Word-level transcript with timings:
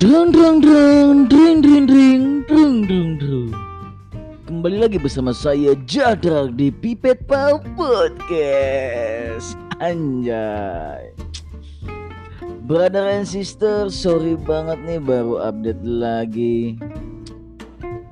Drang 0.00 0.32
drang 0.32 0.64
drang 0.64 1.28
dring 1.28 1.60
dring 1.60 1.84
dring 1.84 2.40
drung 2.48 2.88
drung 2.88 3.20
drung. 3.20 3.52
Kembali 4.48 4.80
lagi 4.80 4.96
bersama 4.96 5.36
saya 5.36 5.76
Jadrak 5.84 6.56
di 6.56 6.72
Pipet 6.72 7.28
Pal 7.28 7.60
Podcast. 7.76 9.60
Anjay. 9.76 11.12
Brother 12.64 13.12
and 13.12 13.28
sister, 13.28 13.92
sorry 13.92 14.40
banget 14.40 14.80
nih 14.88 15.04
baru 15.04 15.52
update 15.52 15.84
lagi. 15.84 16.80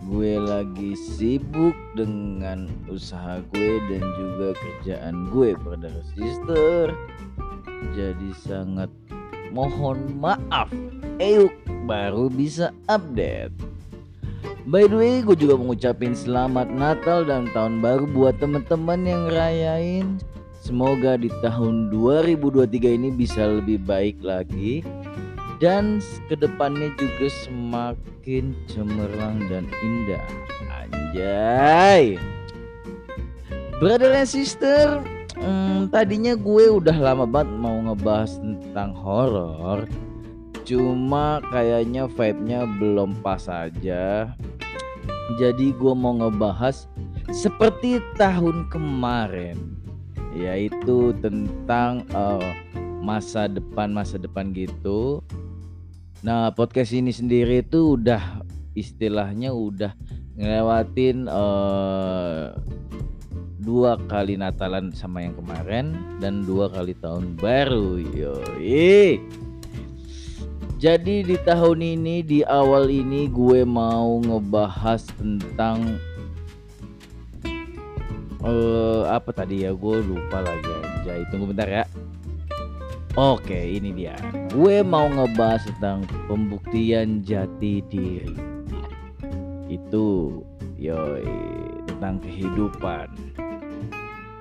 Gue 0.04 0.36
lagi 0.36 0.92
sibuk 0.92 1.72
dengan 1.96 2.68
usaha 2.92 3.40
gue 3.56 3.80
dan 3.88 4.04
juga 4.20 4.52
kerjaan 4.60 5.32
gue, 5.32 5.56
brother 5.56 5.88
and 5.88 6.08
sister. 6.12 6.92
Jadi 7.96 8.28
sangat 8.44 8.92
mohon 9.58 10.22
maaf. 10.22 10.70
Eyuk 11.18 11.50
baru 11.90 12.30
bisa 12.30 12.70
update. 12.86 13.50
By 14.70 14.86
the 14.86 14.94
way, 14.94 15.14
gue 15.26 15.34
juga 15.34 15.58
mengucapin 15.58 16.14
selamat 16.14 16.70
Natal 16.70 17.26
dan 17.26 17.50
tahun 17.50 17.82
baru 17.82 18.06
buat 18.06 18.38
teman-teman 18.38 19.02
yang 19.02 19.26
rayain. 19.34 20.22
Semoga 20.62 21.18
di 21.18 21.32
tahun 21.42 21.90
2023 21.90 22.98
ini 23.02 23.08
bisa 23.10 23.48
lebih 23.58 23.82
baik 23.82 24.20
lagi 24.22 24.84
dan 25.58 25.98
ke 26.28 26.36
depannya 26.36 26.92
juga 27.00 27.32
semakin 27.48 28.52
cemerlang 28.70 29.42
dan 29.48 29.64
indah. 29.82 30.26
Anjay. 30.70 32.20
Brother 33.80 34.12
and 34.12 34.28
sister, 34.28 35.00
hmm, 35.40 35.90
tadinya 35.90 36.34
gue 36.34 36.64
udah 36.68 36.96
lama 36.98 37.24
banget 37.24 37.50
mau 37.58 37.76
ngebahas 37.82 38.38
tentang 38.38 38.90
horor. 38.94 39.86
Cuma 40.68 41.40
kayaknya 41.48 42.04
vibe-nya 42.10 42.68
belum 42.78 43.18
pas 43.24 43.48
aja. 43.48 44.34
Jadi 45.40 45.72
gue 45.72 45.94
mau 45.96 46.16
ngebahas 46.16 46.88
seperti 47.32 48.00
tahun 48.16 48.68
kemarin 48.72 49.78
yaitu 50.36 51.12
tentang 51.24 52.04
uh, 52.12 52.44
masa 53.00 53.48
depan 53.48 53.92
masa 53.92 54.20
depan 54.20 54.52
gitu. 54.52 55.24
Nah 56.20 56.52
podcast 56.52 56.92
ini 56.92 57.14
sendiri 57.14 57.64
itu 57.64 57.96
udah 57.96 58.44
istilahnya 58.76 59.50
udah 59.50 59.92
ngelewatin 60.38 61.26
uh, 61.26 62.54
dua 63.68 64.00
kali 64.08 64.40
Natalan 64.40 64.88
sama 64.96 65.20
yang 65.20 65.36
kemarin 65.36 65.92
dan 66.24 66.48
dua 66.48 66.72
kali 66.72 66.96
tahun 66.96 67.36
baru 67.36 68.00
yoi 68.00 69.20
jadi 70.78 71.26
di 71.26 71.36
tahun 71.42 71.82
ini 71.82 72.22
di 72.22 72.40
awal 72.46 72.86
ini 72.86 73.26
gue 73.26 73.66
mau 73.66 74.22
ngebahas 74.22 75.02
tentang 75.18 75.98
uh, 78.46 79.10
apa 79.10 79.34
tadi 79.34 79.66
ya 79.66 79.74
gue 79.74 79.96
lupa 80.06 80.38
lagi 80.38 80.70
aja. 81.02 81.18
Tunggu 81.34 81.50
bentar 81.50 81.66
ya. 81.66 81.84
Oke, 83.18 83.58
ini 83.58 83.90
dia. 83.90 84.14
Gue 84.54 84.86
mau 84.86 85.10
ngebahas 85.10 85.66
tentang 85.66 86.06
pembuktian 86.30 87.26
jati 87.26 87.82
diri. 87.90 88.38
Itu 89.66 90.40
yoi 90.78 91.26
tentang 91.90 92.22
kehidupan. 92.22 93.10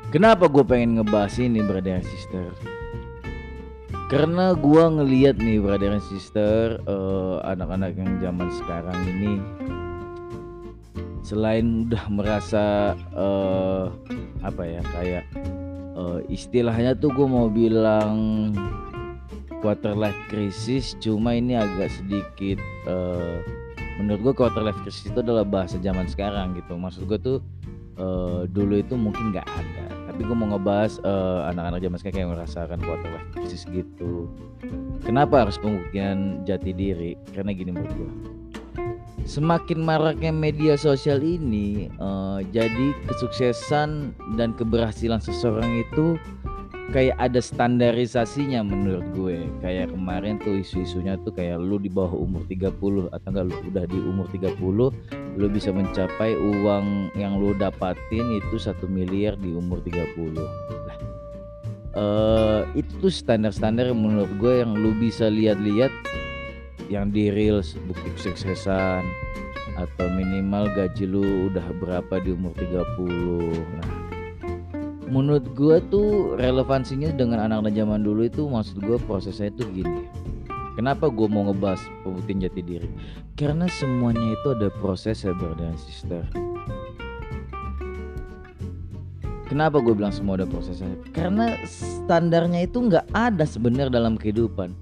Kenapa 0.07 0.47
gue 0.47 0.63
pengen 0.63 0.99
ngebahas 0.99 1.35
ini 1.39 1.59
brother 1.59 1.99
and 1.99 2.07
sister? 2.07 2.47
karena 4.07 4.55
gua 4.55 4.87
ngeliat 4.87 5.35
nih 5.35 5.59
brother 5.59 5.99
and 5.99 6.05
sister 6.07 6.79
uh, 6.87 7.43
anak-anak 7.43 7.91
yang 7.99 8.15
zaman 8.23 8.47
sekarang 8.55 8.99
ini 9.03 9.33
selain 11.27 11.91
udah 11.91 12.07
merasa 12.07 12.95
uh, 13.11 13.91
apa 14.47 14.63
ya 14.63 14.81
kayak 14.95 15.23
uh, 15.99 16.23
istilahnya 16.31 16.95
tuh 16.95 17.11
gue 17.11 17.27
mau 17.27 17.51
bilang 17.51 18.55
quarter 19.59 19.91
life 19.91 20.15
crisis 20.31 20.95
cuma 21.03 21.35
ini 21.35 21.59
agak 21.59 21.91
sedikit 21.91 22.63
uh, 22.87 23.43
menurut 23.99 24.31
gue 24.31 24.33
quarter 24.39 24.63
life 24.63 24.79
crisis 24.87 25.11
itu 25.11 25.19
adalah 25.19 25.43
bahasa 25.43 25.75
zaman 25.83 26.07
sekarang 26.07 26.55
gitu 26.55 26.79
maksud 26.79 27.11
gue 27.11 27.19
tuh 27.19 27.37
uh, 27.99 28.47
dulu 28.47 28.79
itu 28.79 28.95
mungkin 28.95 29.35
nggak 29.35 29.51
ada 29.51 29.86
tapi 30.17 30.33
gue 30.33 30.33
mau 30.33 30.49
ngebahas 30.49 30.97
uh, 31.05 31.45
anak-anak 31.53 31.77
zaman 31.77 31.97
sekarang 32.01 32.19
yang 32.25 32.33
merasakan 32.33 32.81
quarter 32.81 33.05
life 33.13 33.29
crisis 33.37 33.69
gitu. 33.69 34.25
Kenapa 35.05 35.45
harus 35.45 35.61
pembuktian 35.61 36.41
jati 36.41 36.73
diri? 36.73 37.13
Karena 37.37 37.53
gini 37.53 37.69
menurut 37.69 37.93
gue 37.93 38.11
semakin 39.27 39.83
maraknya 39.83 40.33
media 40.33 40.73
sosial 40.73 41.21
ini 41.21 41.91
uh, 41.99 42.39
jadi 42.49 42.95
kesuksesan 43.11 44.15
dan 44.39 44.55
keberhasilan 44.55 45.19
seseorang 45.19 45.83
itu 45.83 46.15
kayak 46.95 47.19
ada 47.19 47.39
standarisasinya 47.43 48.63
menurut 48.63 49.05
gue. 49.15 49.37
Kayak 49.59 49.91
kemarin 49.91 50.39
tuh 50.39 50.63
isu-isunya 50.63 51.19
tuh 51.21 51.35
kayak 51.35 51.59
lu 51.59 51.79
di 51.79 51.91
bawah 51.91 52.15
umur 52.15 52.43
30 52.47 53.11
atau 53.11 53.27
enggak 53.27 53.45
lu 53.51 53.55
udah 53.71 53.85
di 53.87 53.99
umur 53.99 54.27
30 54.31 55.37
lu 55.37 55.45
bisa 55.53 55.69
mencapai 55.69 56.33
uang 56.33 57.13
yang 57.13 57.37
lu 57.37 57.53
dapatin 57.53 58.41
itu 58.41 58.57
satu 58.57 58.89
miliar 58.89 59.37
di 59.37 59.53
umur 59.53 59.85
30 59.85 60.33
lah 60.33 60.51
uh, 61.97 62.61
itu 62.77 63.09
standar-standar 63.09 63.93
menurut 63.93 64.29
gue 64.41 64.65
yang 64.65 64.73
lu 64.77 64.93
bisa 64.97 65.29
lihat-lihat 65.29 65.93
yang 66.87 67.13
di 67.13 67.29
reels 67.29 67.77
bukti 67.85 68.09
kesuksesan 68.15 69.03
atau 69.77 70.05
minimal 70.09 70.73
gaji 70.73 71.05
lu 71.05 71.53
udah 71.53 71.67
berapa 71.77 72.17
di 72.25 72.33
umur 72.33 72.53
30 72.57 73.77
nah 73.77 73.96
menurut 75.07 75.47
gue 75.55 75.79
tuh 75.87 76.35
relevansinya 76.35 77.15
dengan 77.15 77.47
anak-anak 77.47 77.73
zaman 77.73 78.03
dulu 78.03 78.27
itu 78.27 78.43
maksud 78.47 78.83
gue 78.83 78.99
prosesnya 79.07 79.49
itu 79.49 79.63
gini. 79.71 80.07
Kenapa 80.77 81.09
gue 81.09 81.25
mau 81.25 81.49
ngebahas 81.49 81.81
pembuktian 82.05 82.37
jati 82.37 82.61
diri? 82.61 82.85
Karena 83.33 83.65
semuanya 83.65 84.37
itu 84.37 84.53
ada 84.53 84.69
proses 84.77 85.25
ya 85.25 85.33
brother 85.33 85.73
dan 85.73 85.77
sister. 85.81 86.21
Kenapa 89.49 89.81
gue 89.81 89.95
bilang 89.95 90.13
semua 90.13 90.37
ada 90.37 90.45
prosesnya? 90.45 90.91
Karena 91.15 91.55
standarnya 91.65 92.67
itu 92.67 92.77
nggak 92.77 93.09
ada 93.09 93.41
sebenarnya 93.47 93.89
dalam 93.89 94.21
kehidupan. 94.21 94.75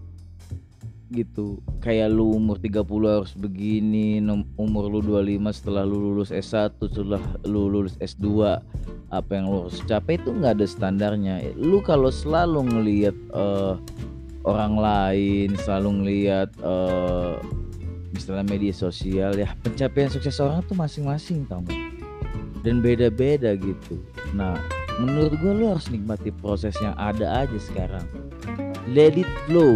Gitu. 1.14 1.64
Kayak 1.80 2.12
lu 2.12 2.34
umur 2.34 2.60
30 2.60 2.84
harus 3.08 3.32
begini 3.38 4.20
umur 4.60 4.90
lu 4.90 5.00
25 5.00 5.54
setelah 5.54 5.88
lu 5.88 6.12
lulus 6.12 6.34
S1 6.34 6.76
setelah 6.82 7.24
lu 7.48 7.72
lulus 7.72 7.96
S2 8.04 8.60
apa 9.22 9.32
yang 9.40 9.46
lu 9.48 9.68
harus 9.68 9.80
capai 9.86 10.20
itu 10.20 10.30
nggak 10.34 10.60
ada 10.60 10.68
standarnya. 10.68 11.36
Lu 11.56 11.80
kalau 11.80 12.12
selalu 12.12 12.68
ngelihat 12.68 13.16
uh, 13.32 13.80
orang 14.46 14.78
lain 14.78 15.58
selalu 15.66 15.90
ngelihat 16.02 16.50
uh, 16.62 17.42
misalnya 18.14 18.46
media 18.48 18.72
sosial 18.72 19.36
ya 19.36 19.52
pencapaian 19.66 20.08
sukses 20.08 20.40
orang 20.40 20.64
tuh 20.70 20.78
masing-masing 20.78 21.44
tau 21.50 21.66
dan 22.62 22.80
beda-beda 22.80 23.58
gitu. 23.58 24.00
Nah 24.38 24.56
menurut 25.02 25.36
gue 25.36 25.52
lu 25.52 25.66
harus 25.76 25.92
nikmati 25.92 26.32
proses 26.32 26.78
yang 26.80 26.96
ada 26.96 27.44
aja 27.44 27.58
sekarang. 27.60 28.06
Let 28.86 29.18
it 29.18 29.28
flow 29.50 29.74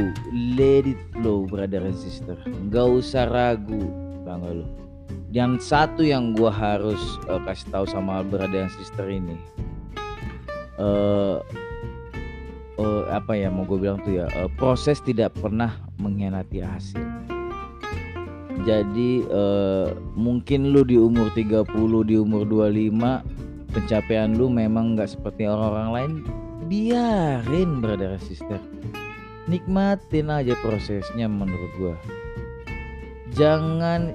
let 0.56 0.86
it 0.86 1.02
flow 1.18 1.50
brother 1.50 1.82
and 1.82 1.98
sister. 1.98 2.38
Nggak 2.70 2.88
usah 3.04 3.26
ragu 3.26 3.82
bangga 4.24 4.64
lo 4.64 4.89
yang 5.30 5.62
satu 5.62 6.02
yang 6.02 6.34
gue 6.34 6.50
harus 6.50 7.00
uh, 7.30 7.42
kasih 7.46 7.70
tahu 7.70 7.86
sama 7.86 8.26
brother 8.26 8.66
and 8.66 8.74
sister 8.74 9.06
ini 9.06 9.38
uh, 10.80 11.44
uh, 12.80 13.04
apa 13.12 13.36
ya 13.36 13.52
mau 13.52 13.68
gue 13.68 13.78
bilang 13.78 14.00
tuh 14.02 14.24
ya 14.24 14.26
uh, 14.40 14.50
proses 14.56 15.04
tidak 15.04 15.36
pernah 15.38 15.76
mengkhianati 16.00 16.64
hasil. 16.64 17.04
Jadi 18.68 19.24
uh, 19.32 19.96
mungkin 20.20 20.76
lu 20.76 20.84
di 20.84 21.00
umur 21.00 21.32
30 21.32 21.64
di 22.04 22.16
umur 22.20 22.44
25 22.44 23.72
pencapaian 23.72 24.36
lu 24.36 24.52
memang 24.52 25.00
nggak 25.00 25.16
seperti 25.16 25.48
orang-orang 25.48 25.92
lain 25.96 26.12
biarin 26.68 27.80
brother 27.80 28.20
and 28.20 28.24
sister. 28.24 28.60
Nikmatin 29.48 30.30
aja 30.30 30.54
prosesnya 30.60 31.26
menurut 31.26 31.72
gua. 31.80 31.96
Jangan 33.34 34.14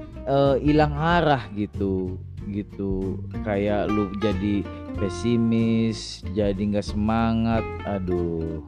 hilang 0.60 0.94
uh, 0.96 1.16
arah 1.20 1.42
gitu 1.52 2.16
gitu. 2.48 3.20
Kayak 3.44 3.88
lu 3.88 4.12
jadi 4.20 4.64
pesimis 4.96 6.22
jadi 6.32 6.58
nggak 6.58 6.86
semangat 6.86 7.64
aduh. 7.84 8.60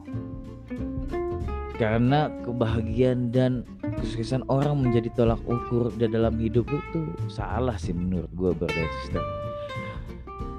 Karena 1.77 2.33
kebahagiaan 2.41 3.29
dan 3.29 3.61
kesuksesan 4.01 4.49
orang 4.49 4.81
menjadi 4.81 5.13
tolak 5.13 5.41
ukur 5.45 5.93
di 5.93 6.09
dalam 6.09 6.33
hidup 6.41 6.65
itu 6.65 7.05
salah 7.29 7.77
sih 7.77 7.93
menurut 7.93 8.29
gue 8.33 8.65
sister. 9.05 9.21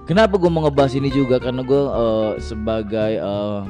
Kenapa 0.07 0.41
gue 0.41 0.49
mau 0.49 0.65
ngebahas 0.65 0.95
ini 0.97 1.11
juga? 1.13 1.37
Karena 1.43 1.61
gue 1.67 1.83
uh, 1.85 2.33
sebagai 2.41 3.19
uh, 3.21 3.67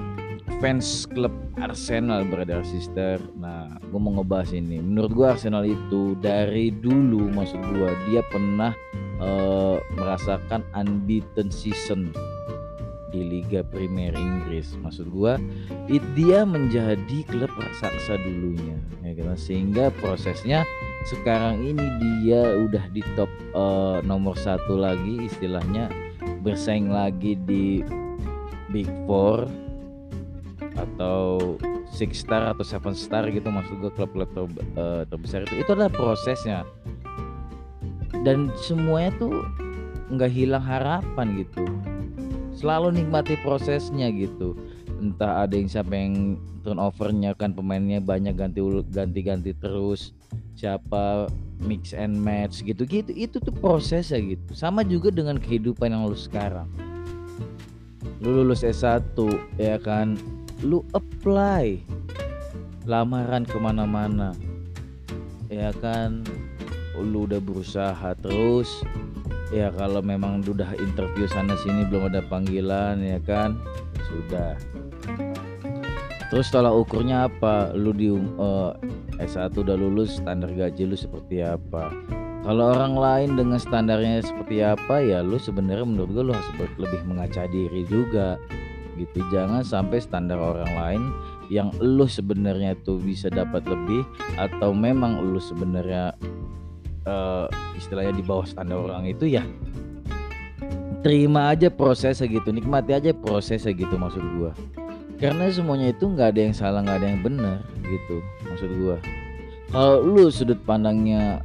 fans 0.58 1.06
klub 1.14 1.31
Arsenal 1.58 2.26
brother 2.26 2.62
sister. 2.66 3.22
Nah 3.38 3.78
gue 3.78 4.00
mau 4.00 4.19
ngebahas 4.19 4.50
ini. 4.55 4.82
Menurut 4.82 5.12
gue 5.14 5.26
Arsenal 5.26 5.62
itu 5.66 6.19
dari 6.19 6.75
dulu 6.75 7.31
maksud 7.31 7.62
gue 7.62 7.90
dia 8.10 8.22
pernah 8.31 8.75
uh, 9.22 9.78
merasakan 9.94 10.66
unbeaten 10.75 11.50
season 11.50 12.10
di 13.14 13.25
Liga 13.25 13.64
Premier 13.64 14.12
Inggris. 14.12 14.76
Maksud 14.84 15.08
gua 15.08 15.40
it, 15.88 16.05
dia 16.12 16.44
menjadi 16.44 17.25
klub 17.25 17.49
raksasa 17.56 18.20
dulunya 18.20 18.76
ya 19.00 19.16
kan? 19.16 19.38
Sehingga 19.38 19.88
prosesnya 20.02 20.66
sekarang 21.08 21.62
ini 21.62 21.84
dia 22.20 22.58
udah 22.58 22.84
di 22.93 23.00
top 23.16 23.31
uh, 23.55 24.02
nomor 24.05 24.37
satu 24.37 24.76
lagi 24.76 25.25
istilahnya 25.25 25.88
bersaing 26.43 26.90
lagi 26.93 27.38
di 27.49 27.81
Big 28.69 28.90
Four 29.08 29.49
atau 30.78 31.58
six 31.90 32.22
star 32.22 32.54
atau 32.54 32.62
seven 32.62 32.94
star 32.94 33.26
gitu 33.28 33.50
maksud 33.50 33.82
gue 33.82 33.92
klub-klub 33.92 34.30
ter, 34.30 34.44
uh, 34.78 35.02
terbesar 35.08 35.42
itu. 35.44 35.66
Itu 35.66 35.75
adalah 35.75 35.92
prosesnya. 35.92 36.62
Dan 38.22 38.54
semuanya 38.56 39.12
tuh 39.19 39.34
nggak 40.14 40.32
hilang 40.32 40.64
harapan 40.64 41.44
gitu. 41.44 41.64
Selalu 42.56 43.02
nikmati 43.02 43.38
prosesnya 43.42 44.10
gitu. 44.10 44.56
Entah 44.98 45.46
ada 45.46 45.54
yang 45.54 45.70
siapa 45.70 45.94
yang 45.94 46.38
turnovernya 46.66 47.38
kan 47.38 47.54
pemainnya 47.54 48.02
banyak 48.02 48.34
ganti 48.34 48.58
ganti 48.90 49.20
ganti 49.22 49.52
terus. 49.54 50.10
Siapa 50.58 51.31
mix 51.62 51.94
and 51.94 52.19
match 52.19 52.66
gitu 52.66 52.82
gitu. 52.82 53.14
Itu 53.14 53.38
tuh 53.38 53.54
prosesnya 53.54 54.19
gitu. 54.19 54.50
Sama 54.54 54.82
juga 54.82 55.14
dengan 55.14 55.38
kehidupan 55.38 55.94
yang 55.94 56.10
lu 56.10 56.19
sekarang. 56.19 56.66
Lu 58.19 58.42
lulus 58.42 58.66
S1 58.66 59.14
ya 59.62 59.78
kan 59.78 60.19
lu 60.62 60.82
apply. 60.94 61.78
Lamaran 62.88 63.44
ke 63.44 63.58
mana-mana. 63.60 64.32
Ya 65.52 65.70
kan? 65.78 66.25
Lu 66.99 67.28
udah 67.28 67.38
berusaha 67.38 68.16
terus. 68.19 68.82
Ya 69.55 69.72
kalau 69.72 70.05
memang 70.05 70.44
udah 70.44 70.76
interview 70.76 71.25
sana 71.31 71.56
sini 71.62 71.88
belum 71.88 72.10
ada 72.12 72.25
panggilan 72.26 73.00
ya 73.00 73.20
kan? 73.22 73.56
Sudah. 74.08 74.58
Terus 76.28 76.52
tolak 76.52 76.76
ukurnya 76.76 77.31
apa? 77.31 77.72
Lu 77.72 77.96
di 77.96 78.12
uh, 78.12 78.76
eh, 79.16 79.25
S1 79.25 79.56
udah 79.56 79.76
lulus 79.78 80.20
standar 80.20 80.52
gaji 80.52 80.84
lu 80.84 80.96
seperti 80.99 81.40
apa? 81.40 81.88
Kalau 82.44 82.72
orang 82.72 82.96
lain 82.96 83.31
dengan 83.37 83.60
standarnya 83.60 84.25
seperti 84.25 84.64
apa 84.64 85.05
ya 85.05 85.20
lu 85.20 85.37
sebenarnya 85.37 85.84
menurut 85.84 86.10
gue 86.16 86.25
lu 86.28 86.32
harus 86.32 86.49
lebih 86.81 87.05
mengaca 87.05 87.44
diri 87.50 87.84
juga 87.84 88.40
gitu. 88.98 89.22
Jangan 89.30 89.62
sampai 89.62 90.02
standar 90.02 90.36
orang 90.36 90.68
lain 90.74 91.02
yang 91.48 91.72
lu 91.80 92.04
sebenarnya 92.04 92.76
tuh 92.84 93.00
bisa 93.00 93.32
dapat 93.32 93.64
lebih 93.64 94.04
atau 94.36 94.76
memang 94.76 95.24
lu 95.24 95.40
sebenarnya 95.40 96.12
uh, 97.08 97.48
istilahnya 97.78 98.12
di 98.18 98.24
bawah 98.24 98.44
standar 98.44 98.76
orang 98.76 99.08
itu 99.08 99.24
ya 99.24 99.40
terima 101.00 101.54
aja 101.54 101.70
proses 101.70 102.20
segitu 102.20 102.50
nikmati 102.50 102.92
aja 102.92 103.14
proses 103.14 103.64
segitu 103.64 103.94
maksud 103.96 104.22
gua. 104.36 104.52
Karena 105.18 105.50
semuanya 105.50 105.90
itu 105.90 106.06
nggak 106.06 106.36
ada 106.36 106.40
yang 106.46 106.54
salah 106.54 106.80
nggak 106.84 106.98
ada 107.02 107.08
yang 107.10 107.22
benar 107.24 107.58
gitu 107.86 108.16
maksud 108.46 108.70
gua. 108.82 108.96
Kalau 109.72 110.00
lu 110.04 110.28
sudut 110.28 110.60
pandangnya 110.64 111.42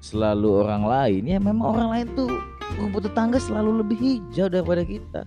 selalu 0.00 0.64
orang 0.64 0.84
lain 0.86 1.22
ya 1.26 1.38
memang 1.40 1.76
orang 1.76 1.88
lain 1.90 2.06
tuh 2.14 2.30
rumput 2.78 3.08
tetangga 3.10 3.40
selalu 3.40 3.82
lebih 3.82 3.98
hijau 3.98 4.46
daripada 4.46 4.84
kita 4.86 5.22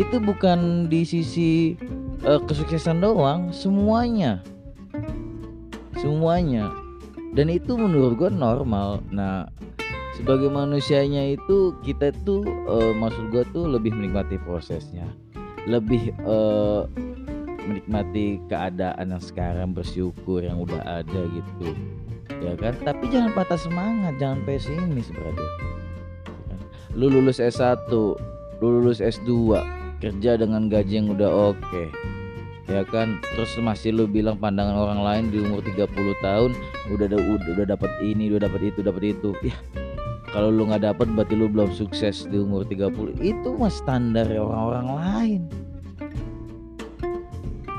itu 0.00 0.16
bukan 0.16 0.88
di 0.88 1.04
sisi 1.04 1.76
uh, 2.24 2.40
kesuksesan 2.40 3.04
doang 3.04 3.52
semuanya. 3.52 4.40
Semuanya. 6.00 6.72
Dan 7.36 7.52
itu 7.52 7.76
menurut 7.76 8.16
gue 8.16 8.30
normal. 8.32 9.04
Nah 9.12 9.44
sebagai 10.16 10.48
manusianya 10.48 11.36
itu 11.36 11.76
kita 11.84 12.16
tuh 12.24 12.42
uh, 12.64 12.96
maksud 12.96 13.28
gue 13.28 13.44
tuh 13.52 13.68
lebih 13.68 13.92
menikmati 13.92 14.40
prosesnya. 14.40 15.04
Lebih 15.68 16.16
uh, 16.24 16.88
menikmati 17.68 18.40
keadaan 18.48 19.12
yang 19.12 19.20
sekarang 19.20 19.76
bersyukur 19.76 20.40
yang 20.40 20.64
udah 20.64 21.04
ada 21.04 21.22
gitu. 21.28 21.76
Ya 22.40 22.56
kan? 22.56 22.72
Tapi 22.80 23.12
jangan 23.12 23.36
patah 23.36 23.60
semangat 23.60 24.16
jangan 24.16 24.40
pesimis 24.48 25.12
berarti 25.12 25.46
lu 26.98 27.06
lulus 27.06 27.38
S1 27.38 27.86
lu 28.58 28.66
lulus 28.66 28.98
S2 28.98 29.54
kerja 30.00 30.40
dengan 30.40 30.66
gaji 30.72 31.04
yang 31.04 31.12
udah 31.12 31.30
oke. 31.52 31.60
Okay. 31.68 31.88
ya 32.66 32.82
kan? 32.88 33.20
Terus 33.36 33.52
masih 33.60 33.92
lu 33.92 34.08
bilang 34.08 34.40
pandangan 34.40 34.74
orang 34.74 35.00
lain 35.04 35.24
di 35.28 35.38
umur 35.44 35.60
30 35.60 35.84
tahun 36.24 36.50
udah 36.88 37.06
udah 37.06 37.20
udah 37.54 37.66
dapat 37.68 37.90
ini 38.00 38.32
udah 38.32 38.48
dapat 38.48 38.72
itu 38.72 38.80
dapat 38.80 39.02
itu. 39.14 39.30
Ya 39.44 39.56
kalau 40.30 40.46
lu 40.54 40.70
nggak 40.70 40.86
dapat 40.86 41.10
berarti 41.10 41.34
lu 41.34 41.50
belum 41.50 41.74
sukses 41.74 42.30
di 42.30 42.38
umur 42.38 42.62
30 42.62 43.18
itu 43.18 43.48
mah 43.50 43.72
standar 43.72 44.30
orang-orang 44.30 44.88
lain. 44.94 45.42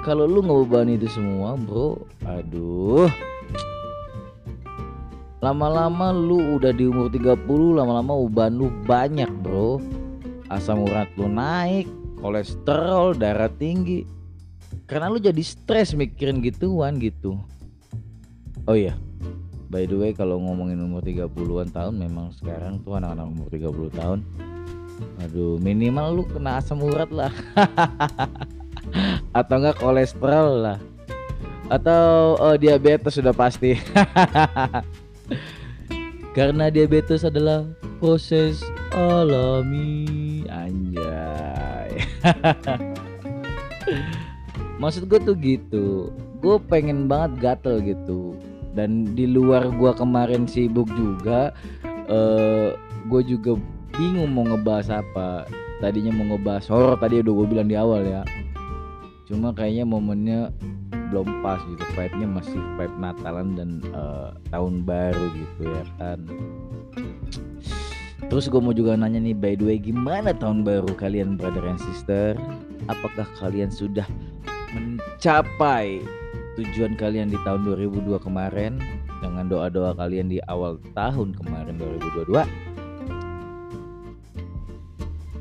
Kalau 0.03 0.27
lu 0.27 0.43
ngebebani 0.43 0.99
itu 0.99 1.07
semua 1.07 1.55
bro 1.55 2.03
aduh. 2.27 3.07
Lama-lama 5.41 6.13
lu 6.13 6.59
udah 6.59 6.75
di 6.75 6.85
umur 6.85 7.07
30 7.09 7.39
lama-lama 7.79 8.13
uban 8.13 8.59
lu 8.59 8.67
banyak 8.83 9.31
bro. 9.41 9.79
Asam 10.51 10.83
urat 10.83 11.07
lu 11.15 11.31
naik 11.31 12.00
kolesterol 12.21 13.17
darah 13.17 13.49
tinggi. 13.49 14.05
Karena 14.87 15.11
lu 15.11 15.19
jadi 15.19 15.41
stres 15.41 15.97
mikirin 15.97 16.39
gituan 16.39 17.01
gitu. 17.01 17.35
Oh 18.69 18.77
iya. 18.77 18.95
By 19.71 19.87
the 19.87 19.97
way 19.97 20.11
kalau 20.13 20.37
ngomongin 20.39 20.79
umur 20.79 21.01
30-an 21.01 21.71
tahun 21.71 21.95
memang 21.95 22.35
sekarang 22.35 22.83
tuh 22.83 22.99
anak-anak 22.99 23.27
umur 23.27 23.47
30 23.47 23.99
tahun 23.99 24.19
aduh 25.21 25.61
minimal 25.61 26.21
lu 26.21 26.23
kena 26.29 26.61
asam 26.61 26.81
urat 26.81 27.09
lah. 27.09 27.33
Atau 29.37 29.55
enggak 29.61 29.79
kolesterol 29.79 30.49
lah. 30.61 30.77
Atau 31.71 32.35
oh, 32.35 32.55
diabetes 32.59 33.15
sudah 33.15 33.31
pasti. 33.31 33.79
Karena 36.37 36.67
diabetes 36.67 37.23
adalah 37.23 37.63
proses 37.99 38.59
alami. 38.91 40.43
Anjay. 40.51 41.70
Maksud 44.81 45.09
gue 45.09 45.19
tuh 45.21 45.35
gitu. 45.37 46.09
Gue 46.41 46.57
pengen 46.69 47.05
banget 47.05 47.37
gatel 47.41 47.81
gitu. 47.85 48.33
Dan 48.73 49.13
di 49.13 49.27
luar 49.27 49.67
gue 49.67 49.91
kemarin 49.93 50.47
sibuk 50.47 50.87
juga, 50.95 51.51
uh, 52.07 52.71
gue 53.11 53.21
juga 53.27 53.59
bingung 53.93 54.31
mau 54.31 54.47
ngebahas 54.47 55.03
apa. 55.03 55.45
Tadinya 55.83 56.13
mau 56.13 56.33
ngebahas 56.33 56.65
horror 56.71 56.95
tadi 56.97 57.19
udah 57.19 57.33
gue 57.35 57.47
bilang 57.51 57.67
di 57.67 57.75
awal 57.75 58.05
ya. 58.05 58.23
Cuma 59.27 59.51
kayaknya 59.51 59.85
momennya 59.85 60.39
belum 61.11 61.43
pas 61.43 61.59
gitu 61.67 61.83
vibe-nya 61.91 62.27
masih 62.39 62.61
vibe 62.79 62.95
Natalan 62.95 63.59
dan 63.59 63.83
uh, 63.91 64.31
tahun 64.47 64.87
baru 64.87 65.27
gitu 65.35 65.67
ya 65.67 65.83
kan 65.99 66.23
Terus 68.31 68.47
gue 68.47 68.63
mau 68.63 68.71
juga 68.71 68.95
nanya 68.95 69.19
nih 69.19 69.35
by 69.35 69.59
the 69.59 69.65
way 69.67 69.75
gimana 69.75 70.31
tahun 70.31 70.63
baru 70.63 70.95
kalian 70.95 71.35
brother 71.35 71.67
and 71.67 71.83
sister? 71.83 72.39
Apakah 72.87 73.27
kalian 73.35 73.67
sudah 73.67 74.07
mencapai 74.71 75.99
tujuan 76.55 76.95
kalian 76.95 77.27
di 77.27 77.35
tahun 77.43 77.67
2002 77.67 78.23
kemarin? 78.23 78.79
Dengan 79.19 79.51
doa-doa 79.51 79.91
kalian 79.99 80.31
di 80.31 80.39
awal 80.47 80.79
tahun 80.95 81.35
kemarin 81.35 81.75
2022 82.23 82.71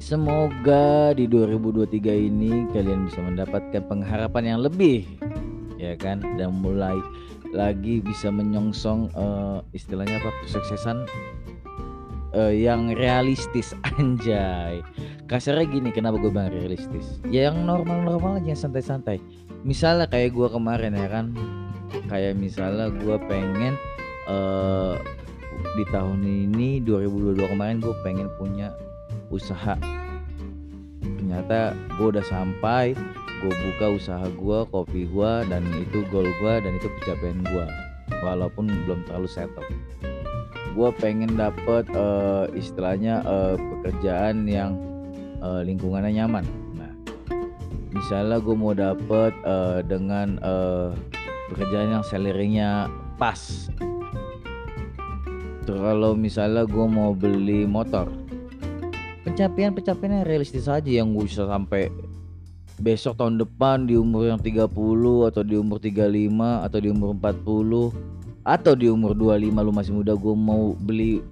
Semoga 0.02 1.14
di 1.14 1.30
2023 1.30 1.94
ini 2.26 2.66
kalian 2.74 3.06
bisa 3.06 3.22
mendapatkan 3.22 3.86
pengharapan 3.86 4.58
yang 4.58 4.66
lebih 4.66 5.06
ya 5.78 5.94
kan? 5.94 6.26
Dan 6.34 6.58
mulai 6.58 6.98
lagi 7.54 8.02
bisa 8.02 8.34
menyongsong 8.34 9.14
uh, 9.14 9.62
istilahnya 9.70 10.18
apa? 10.18 10.34
Kesuksesan 10.42 11.06
uh, 12.34 12.52
yang 12.52 12.94
realistis 12.94 13.74
anjay. 13.98 14.82
Kasarnya 15.26 15.66
gini 15.66 15.90
kenapa 15.94 16.18
gue 16.18 16.30
bilang 16.30 16.50
realistis? 16.50 17.22
Ya 17.30 17.50
yang 17.50 17.62
normal-normal 17.66 18.42
aja 18.42 18.66
santai-santai. 18.66 19.22
Misalnya 19.62 20.10
kayak 20.10 20.34
gue 20.34 20.48
kemarin 20.50 20.96
ya 20.96 21.08
kan? 21.10 21.26
Kayak 22.10 22.38
misalnya 22.38 22.90
gue 22.90 23.16
pengen 23.30 23.74
uh, 24.26 24.98
di 25.76 25.84
tahun 25.90 26.22
ini 26.22 26.82
2022 26.82 27.52
kemarin 27.54 27.78
gue 27.78 27.94
pengen 28.02 28.28
punya 28.38 28.74
usaha. 29.30 29.78
Ternyata 31.00 31.78
gue 31.98 32.06
udah 32.10 32.24
sampai 32.26 32.98
gue 33.40 33.54
buka 33.56 33.96
usaha 33.96 34.26
gue 34.28 34.58
kopi 34.68 35.08
gue 35.08 35.32
dan 35.48 35.64
itu 35.80 36.04
goal 36.12 36.28
gue 36.28 36.54
dan 36.60 36.72
itu 36.76 36.92
pencapaian 37.00 37.40
gue 37.40 37.66
walaupun 38.20 38.68
belum 38.84 39.00
terlalu 39.08 39.28
settle 39.32 39.64
gue 40.74 40.88
pengen 40.98 41.34
dapet 41.34 41.86
uh, 41.94 42.46
istilahnya 42.54 43.22
uh, 43.26 43.54
pekerjaan 43.58 44.46
yang 44.46 44.78
uh, 45.42 45.60
lingkungannya 45.62 46.22
nyaman. 46.22 46.44
Nah 46.78 46.92
misalnya 47.90 48.38
gue 48.38 48.54
mau 48.54 48.74
dapet 48.74 49.32
uh, 49.42 49.82
dengan 49.82 50.38
uh, 50.42 50.94
pekerjaan 51.52 52.00
yang 52.00 52.04
salarynya 52.06 52.90
pas. 53.18 53.70
Kalau 55.66 56.18
misalnya 56.18 56.66
gue 56.66 56.86
mau 56.90 57.14
beli 57.14 57.62
motor 57.62 58.10
pencapaian 59.40 59.72
pencapaian 59.72 60.20
yang 60.20 60.26
realistis 60.28 60.66
aja 60.68 60.90
yang 60.90 61.12
gue 61.12 61.24
bisa 61.24 61.46
sampai 61.48 61.92
besok 62.80 63.20
tahun 63.20 63.40
depan 63.40 63.84
di 63.84 63.96
umur 63.96 64.32
yang 64.32 64.40
30 64.40 64.68
atau 65.28 65.42
di 65.44 65.54
umur 65.56 65.78
35 65.80 66.66
atau 66.66 66.78
di 66.80 66.88
umur 66.88 67.08
40 67.16 68.19
atau 68.50 68.74
di 68.74 68.90
umur 68.90 69.14
25 69.14 69.46
lu 69.62 69.70
masih 69.70 69.92
muda 69.94 70.18
gue 70.18 70.34
mau 70.34 70.74
beli 70.74 71.22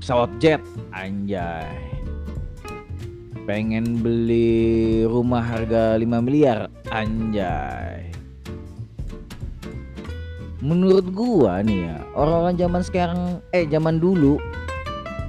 pesawat 0.00 0.28
jet. 0.36 0.60
Anjay. 0.92 1.64
Pengen 3.48 4.04
beli 4.04 5.02
rumah 5.08 5.40
harga 5.40 5.96
5 5.96 6.04
miliar. 6.20 6.68
Anjay. 6.92 8.12
Menurut 10.60 11.08
gua 11.16 11.64
nih 11.64 11.88
ya 11.88 11.96
orang-orang 12.12 12.54
zaman 12.60 12.82
sekarang 12.84 13.20
eh 13.56 13.64
zaman 13.64 13.96
dulu 13.96 14.36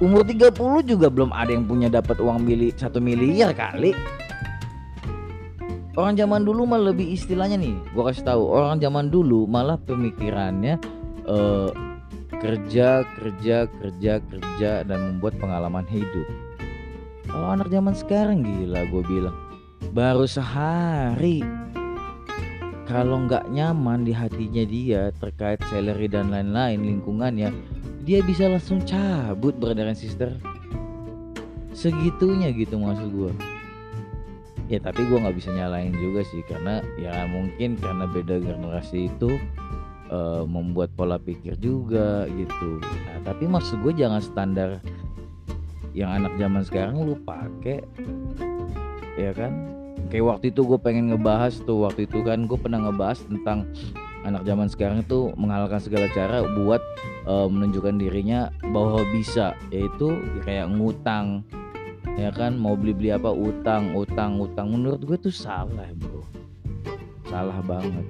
umur 0.04 0.28
30 0.28 0.52
juga 0.84 1.08
belum 1.08 1.32
ada 1.32 1.56
yang 1.56 1.64
punya 1.64 1.88
dapat 1.88 2.20
uang 2.20 2.44
mili 2.44 2.68
satu 2.76 3.00
miliar 3.00 3.56
kali 3.56 3.96
orang 5.96 6.16
zaman 6.16 6.42
dulu 6.44 6.64
mah 6.64 6.80
lebih 6.80 7.12
istilahnya 7.12 7.60
nih 7.60 7.76
gua 7.92 8.08
kasih 8.12 8.24
tahu 8.24 8.42
orang 8.48 8.80
zaman 8.80 9.12
dulu 9.12 9.44
malah 9.44 9.76
pemikirannya 9.76 10.80
uh, 11.28 11.68
kerja 12.42 13.06
kerja 13.14 13.70
kerja 13.70 14.12
kerja 14.18 14.70
dan 14.82 14.98
membuat 14.98 15.38
pengalaman 15.38 15.86
hidup. 15.86 16.26
Kalau 17.30 17.54
anak 17.54 17.70
zaman 17.70 17.94
sekarang 17.94 18.42
gila 18.42 18.82
gue 18.90 19.02
bilang 19.06 19.36
baru 19.94 20.26
sehari. 20.26 21.44
Kalau 22.82 23.24
nggak 23.24 23.46
nyaman 23.54 24.02
di 24.02 24.10
hatinya 24.12 24.66
dia 24.66 25.14
terkait 25.16 25.62
salary 25.70 26.10
dan 26.10 26.34
lain-lain 26.34 26.82
lingkungannya 26.82 27.54
dia 28.02 28.20
bisa 28.26 28.50
langsung 28.50 28.82
cabut 28.82 29.54
brother 29.54 29.86
and 29.86 29.96
sister. 29.96 30.34
Segitunya 31.72 32.50
gitu 32.52 32.76
maksud 32.76 33.08
gue 33.14 33.51
ya 34.72 34.80
tapi 34.80 35.04
gue 35.04 35.20
nggak 35.20 35.36
bisa 35.36 35.52
nyalain 35.52 35.92
juga 35.92 36.24
sih 36.24 36.40
karena 36.48 36.80
ya 36.96 37.28
mungkin 37.28 37.76
karena 37.76 38.08
beda 38.08 38.40
generasi 38.40 39.12
itu 39.12 39.36
uh, 40.08 40.48
membuat 40.48 40.88
pola 40.96 41.20
pikir 41.20 41.60
juga 41.60 42.24
gitu. 42.32 42.80
Nah, 42.80 43.20
tapi 43.20 43.44
maksud 43.44 43.84
gue 43.84 43.92
jangan 43.92 44.24
standar 44.24 44.80
yang 45.92 46.08
anak 46.08 46.32
zaman 46.40 46.64
sekarang 46.64 47.04
lu 47.04 47.20
pakai 47.20 47.84
ya 49.20 49.36
kan? 49.36 49.52
Kayak 50.08 50.40
waktu 50.40 50.56
itu 50.56 50.64
gue 50.64 50.80
pengen 50.80 51.12
ngebahas 51.12 51.52
tuh 51.68 51.84
waktu 51.84 52.08
itu 52.08 52.24
kan 52.24 52.48
gue 52.48 52.56
pernah 52.56 52.80
ngebahas 52.88 53.20
tentang 53.28 53.68
anak 54.24 54.48
zaman 54.48 54.72
sekarang 54.72 55.04
itu 55.04 55.36
menghalalkan 55.36 55.84
segala 55.84 56.08
cara 56.16 56.40
buat 56.56 56.80
uh, 57.28 57.44
menunjukkan 57.44 58.00
dirinya 58.00 58.48
bahwa 58.72 59.04
bisa 59.12 59.52
yaitu 59.68 60.16
kayak 60.48 60.72
ngutang 60.72 61.44
ya 62.18 62.30
kan 62.34 62.58
mau 62.58 62.74
beli 62.74 62.92
beli 62.94 63.10
apa 63.14 63.30
utang 63.30 63.94
utang 63.94 64.38
utang. 64.38 64.72
Menurut 64.72 65.00
gue 65.02 65.18
tuh 65.18 65.34
salah 65.34 65.88
bro. 65.98 66.22
Salah 67.28 67.58
banget. 67.64 68.04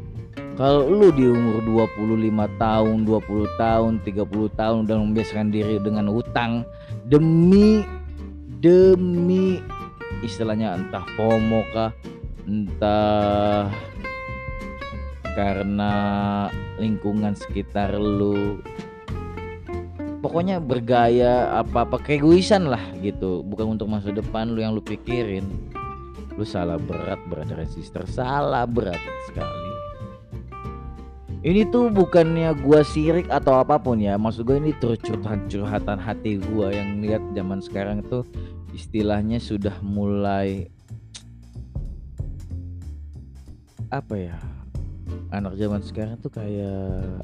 Kalau 0.53 0.85
lu 0.85 1.09
di 1.17 1.25
umur 1.25 1.89
25 1.89 2.61
tahun 2.61 2.97
20 3.09 3.61
tahun 3.61 3.93
30 4.05 4.61
tahun 4.61 4.77
udah 4.85 4.97
membiasakan 5.01 5.49
diri 5.49 5.81
dengan 5.81 6.13
utang 6.13 6.69
demi 7.09 7.81
demi 8.61 9.59
istilahnya 10.21 10.77
entah 10.77 11.03
FOMO 11.17 11.61
kah 11.73 11.91
entah 12.45 13.73
karena 15.33 15.93
lingkungan 16.77 17.33
sekitar 17.33 17.97
lu 17.97 18.61
pokoknya 20.33 20.65
bergaya 20.65 21.61
apa-apa 21.61 22.01
keegoisan 22.01 22.65
lah 22.65 22.81
gitu. 23.05 23.45
Bukan 23.45 23.77
untuk 23.77 23.85
masa 23.85 24.09
depan 24.09 24.57
lu 24.57 24.65
yang 24.65 24.73
lu 24.73 24.81
pikirin. 24.81 25.45
Lu 26.41 26.49
salah 26.49 26.81
berat 26.81 27.21
brother 27.29 27.61
and 27.61 27.69
sister 27.69 28.01
salah 28.09 28.65
berat 28.65 28.97
sekali. 29.29 29.69
Ini 31.45 31.69
tuh 31.69 31.93
bukannya 31.93 32.49
gua 32.65 32.81
sirik 32.81 33.29
atau 33.29 33.61
apa 33.61 33.77
pun 33.77 34.01
ya. 34.01 34.17
Maksud 34.17 34.49
gue 34.49 34.57
ini 34.57 34.73
curhatan 34.81 35.53
curhatan 35.53 36.01
hati 36.01 36.41
gua 36.41 36.73
yang 36.73 37.05
lihat 37.05 37.21
zaman 37.37 37.61
sekarang 37.61 38.01
tuh 38.09 38.25
istilahnya 38.73 39.37
sudah 39.37 39.77
mulai 39.85 40.73
apa 43.93 44.17
ya? 44.17 44.41
Anak 45.29 45.61
zaman 45.61 45.85
sekarang 45.85 46.17
tuh 46.25 46.33
kayak 46.33 47.21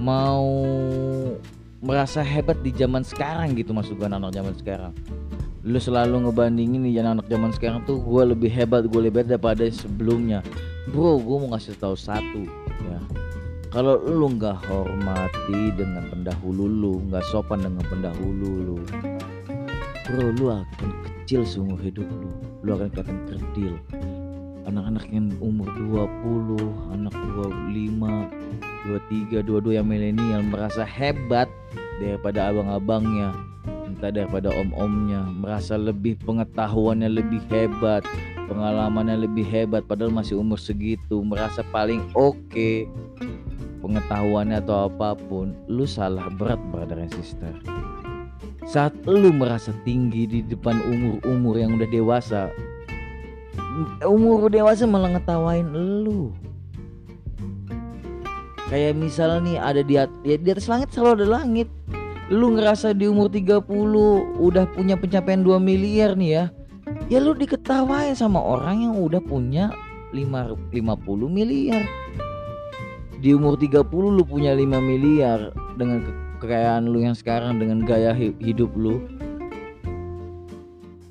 mau 0.00 0.48
merasa 1.84 2.24
hebat 2.24 2.60
di 2.64 2.72
zaman 2.72 3.04
sekarang 3.04 3.52
gitu 3.56 3.76
masuk 3.76 4.00
gue 4.00 4.08
anak 4.08 4.32
zaman 4.32 4.56
sekarang. 4.56 4.92
Lu 5.60 5.76
selalu 5.76 6.24
ngebandingin 6.24 6.80
nih 6.88 7.04
anak 7.04 7.28
zaman 7.28 7.52
sekarang 7.52 7.84
tuh 7.84 8.00
gue 8.00 8.32
lebih 8.32 8.48
hebat 8.48 8.88
gue 8.88 9.00
lebih 9.00 9.24
hebat 9.24 9.36
daripada 9.36 9.64
sebelumnya. 9.68 10.40
Bro 10.88 11.20
gue 11.20 11.36
mau 11.44 11.48
ngasih 11.52 11.76
tahu 11.76 11.96
satu 11.96 12.48
ya. 12.88 13.00
Kalau 13.70 14.00
lu 14.02 14.34
nggak 14.40 14.66
hormati 14.66 15.70
dengan 15.76 16.08
pendahulu 16.08 16.64
lu 16.66 16.94
nggak 17.06 17.22
sopan 17.28 17.62
dengan 17.62 17.84
pendahulu 17.86 18.50
lu 18.58 18.78
bro 20.10 20.26
lu 20.34 20.50
akan 20.50 20.90
kecil 21.06 21.44
seumur 21.44 21.78
hidup 21.78 22.08
lu. 22.08 22.32
Lu 22.64 22.76
akan 22.76 22.88
kelihatan 22.92 23.18
kerdil 23.28 23.74
anak-anak 24.70 25.10
yang 25.10 25.34
umur 25.42 25.66
20 25.74 26.94
anak 26.94 27.12
25 27.12 29.42
23 29.42 29.42
22 29.42 29.76
yang 29.76 29.86
milenial 29.86 30.40
merasa 30.46 30.86
hebat 30.86 31.50
daripada 31.98 32.54
abang-abangnya 32.54 33.34
entah 33.84 34.08
daripada 34.08 34.48
om-omnya. 34.54 35.26
Merasa 35.28 35.76
lebih 35.76 36.16
pengetahuannya 36.24 37.10
lebih 37.10 37.42
hebat 37.50 38.06
pengalamannya 38.50 39.30
lebih 39.30 39.46
hebat 39.46 39.86
padahal 39.86 40.10
masih 40.10 40.42
umur 40.42 40.58
segitu. 40.58 41.22
Merasa 41.22 41.62
paling 41.70 42.02
oke 42.18 42.34
okay 42.50 42.90
pengetahuannya 43.80 44.60
atau 44.60 44.92
apa 44.92 45.16
pun 45.16 45.56
lu 45.66 45.88
salah 45.88 46.28
berat 46.36 46.60
brother 46.70 47.00
and 47.00 47.10
sister. 47.16 47.50
Saat 48.68 48.94
lu 49.08 49.34
merasa 49.34 49.74
tinggi 49.82 50.28
di 50.28 50.40
depan 50.46 50.78
umur-umur 50.78 51.58
yang 51.58 51.74
udah 51.74 51.88
dewasa 51.90 52.52
umur 54.04 54.50
dewasa 54.50 54.84
malah 54.84 55.16
ngetawain 55.18 55.66
lu. 55.70 56.34
Kayak 58.70 59.02
misal 59.02 59.42
nih 59.42 59.58
ada 59.58 59.82
di, 59.82 59.98
at 59.98 60.10
ya, 60.22 60.38
di 60.38 60.48
atas 60.50 60.70
langit 60.70 60.94
selalu 60.94 61.24
ada 61.24 61.42
langit. 61.42 61.68
Lu 62.30 62.54
ngerasa 62.54 62.94
di 62.94 63.10
umur 63.10 63.26
30 63.26 63.66
udah 64.38 64.64
punya 64.70 64.94
pencapaian 64.94 65.42
2 65.42 65.58
miliar 65.58 66.14
nih 66.14 66.30
ya 66.30 66.44
ya 67.10 67.18
lu 67.18 67.34
diketawain 67.34 68.14
sama 68.14 68.38
orang 68.38 68.86
yang 68.86 68.94
udah 68.94 69.18
punya 69.18 69.74
5, 70.14 70.70
50 70.70 71.26
miliar. 71.26 71.82
Di 73.20 73.34
umur 73.36 73.58
30 73.58 73.84
lu 73.90 74.22
punya 74.24 74.54
5 74.54 74.80
miliar 74.80 75.50
dengan 75.74 76.06
kekayaan 76.40 76.88
lu 76.88 77.02
yang 77.02 77.18
sekarang 77.18 77.58
dengan 77.58 77.82
gaya 77.82 78.14
hidup 78.16 78.70
lu. 78.78 79.02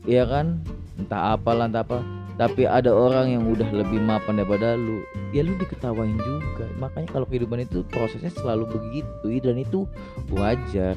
Iya 0.08 0.26
kan? 0.26 0.64
Entah 0.98 1.38
apalah 1.38 1.70
entah 1.70 1.86
apa 1.86 2.02
tapi 2.40 2.64
ada 2.64 2.88
orang 2.88 3.36
yang 3.36 3.44
udah 3.52 3.68
lebih 3.68 4.00
mapan 4.00 4.40
daripada 4.40 4.80
lu. 4.80 5.04
Ya 5.36 5.44
lu 5.44 5.60
diketawain 5.60 6.16
juga. 6.16 6.72
Makanya 6.80 7.12
kalau 7.12 7.28
kehidupan 7.28 7.68
itu 7.68 7.84
prosesnya 7.92 8.32
selalu 8.32 8.80
begitu 8.80 9.44
dan 9.44 9.60
itu 9.60 9.84
wajar. 10.32 10.96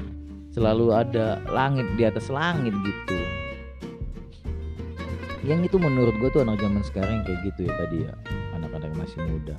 Selalu 0.55 0.95
ada 0.95 1.43
langit 1.51 1.91
di 1.99 2.07
atas 2.07 2.31
langit 2.31 2.71
gitu. 2.71 3.19
Yang 5.43 5.75
itu 5.75 5.77
menurut 5.83 6.15
gue 6.23 6.31
tuh 6.31 6.47
anak 6.47 6.63
zaman 6.63 6.87
sekarang 6.87 7.27
kayak 7.27 7.43
gitu 7.51 7.67
ya 7.67 7.75
tadi 7.75 7.97
ya 8.07 8.15
anak-anak 8.55 8.95
masih 8.95 9.19
muda. 9.27 9.59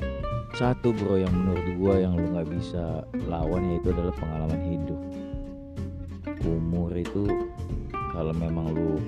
Satu 0.55 0.95
bro 0.95 1.19
yang 1.19 1.35
menurut 1.35 1.67
gue 1.67 1.93
yang 1.99 2.15
lu 2.15 2.31
nggak 2.31 2.47
bisa 2.47 3.03
lawan 3.27 3.75
yaitu 3.75 3.91
adalah 3.91 4.15
pengalaman 4.15 4.61
hidup. 4.71 4.99
Umur 6.47 6.95
itu 6.95 7.27
kalau 8.15 8.31
memang 8.31 8.71
lu 8.71 9.03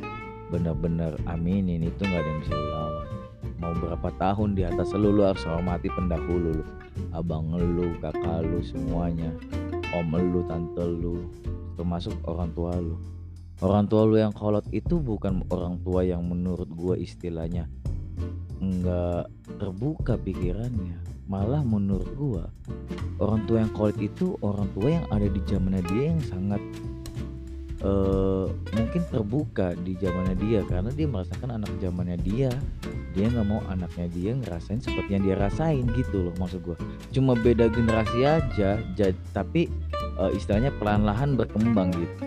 benar-benar 0.56 1.20
aminin 1.28 1.84
itu 1.84 2.00
nggak 2.00 2.22
ada 2.24 2.30
yang 2.32 2.40
bisa 2.40 2.56
lawan 2.56 2.96
mau 3.60 3.72
berapa 3.76 4.10
tahun 4.20 4.54
di 4.54 4.64
atas 4.68 4.92
lu 4.94 5.16
lu 5.16 5.24
harus 5.24 5.44
hormati 5.48 5.88
pendahulu 5.90 6.62
lu. 6.62 6.66
Abang 7.16 7.56
lu 7.56 7.96
kakak 8.04 8.44
lu 8.44 8.60
semuanya. 8.62 9.32
Om 9.96 10.12
lu 10.20 10.44
tante 10.46 10.84
lu 10.84 11.32
termasuk 11.80 12.16
orang 12.28 12.52
tua 12.52 12.76
lu. 12.76 13.00
Orang 13.64 13.88
tua 13.88 14.04
lu 14.04 14.20
yang 14.20 14.36
kolot 14.36 14.68
itu 14.76 15.00
bukan 15.00 15.48
orang 15.48 15.80
tua 15.82 16.04
yang 16.04 16.28
menurut 16.28 16.68
gue 16.68 17.00
istilahnya 17.00 17.72
nggak 18.60 19.32
terbuka 19.58 20.20
pikirannya. 20.20 21.00
Malah 21.26 21.66
menurut 21.66 22.12
gua 22.14 22.46
orang 23.18 23.50
tua 23.50 23.66
yang 23.66 23.74
kolot 23.74 23.98
itu 23.98 24.38
orang 24.46 24.70
tua 24.78 25.02
yang 25.02 25.06
ada 25.10 25.26
di 25.26 25.42
zamannya 25.50 25.82
dia 25.90 26.04
yang 26.14 26.22
sangat 26.22 26.62
uh, 27.84 28.48
mungkin 28.72 29.02
terbuka 29.12 29.76
di 29.84 29.98
zamannya 30.00 30.36
dia 30.40 30.62
karena 30.64 30.92
dia 30.94 31.08
merasakan 31.10 31.60
anak 31.60 31.72
zamannya 31.84 32.18
dia 32.24 32.52
dia 33.12 33.26
nggak 33.32 33.48
mau 33.48 33.64
anaknya 33.68 34.08
dia 34.12 34.32
ngerasain 34.36 34.80
seperti 34.80 35.10
yang 35.16 35.24
dia 35.24 35.36
rasain 35.36 35.84
gitu 35.96 36.30
loh 36.30 36.36
maksud 36.40 36.64
gue 36.64 36.78
cuma 37.12 37.36
beda 37.36 37.68
generasi 37.72 38.24
aja 38.24 38.80
jad, 38.96 39.16
tapi 39.36 39.68
uh, 40.20 40.32
istilahnya 40.32 40.72
pelan-lahan 40.80 41.36
berkembang 41.36 41.92
gitu. 41.96 42.24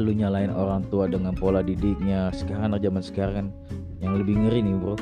Lu 0.00 0.10
nyalain 0.10 0.50
orang 0.50 0.82
tua 0.88 1.06
dengan 1.06 1.36
pola 1.36 1.62
didiknya 1.62 2.32
sekarang 2.34 2.74
zaman 2.80 3.02
sekarang 3.04 3.46
yang 4.02 4.18
lebih 4.18 4.34
ngeri 4.34 4.64
nih 4.64 4.74
bro. 4.74 4.96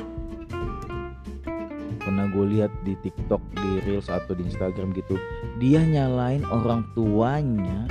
Pernah 2.01 2.27
gue 2.33 2.45
lihat 2.57 2.73
di 2.85 2.93
TikTok 3.01 3.41
di 3.55 3.71
Reels 3.87 4.09
atau 4.11 4.33
di 4.35 4.45
Instagram 4.45 4.93
gitu 4.93 5.15
dia 5.61 5.85
nyalain 5.85 6.41
orang 6.49 6.81
tuanya 6.97 7.85